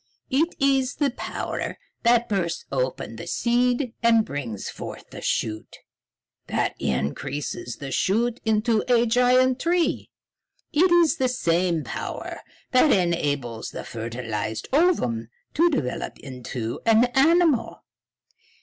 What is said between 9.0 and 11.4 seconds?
giant tree. It is the